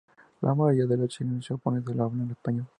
La 0.41 0.55
mayoría 0.55 0.87
de 0.87 0.97
los 0.97 1.09
chilenos 1.09 1.47
japoneses 1.47 1.85
sólo 1.85 2.05
hablan 2.05 2.31
español. 2.31 2.65